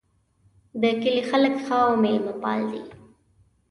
د 0.81 0.83
کلي 1.01 1.23
خلک 1.29 1.53
ښه 1.65 1.77
او 1.87 1.91
میلمه 2.03 2.33
پال 2.41 2.61
دي 2.71 2.81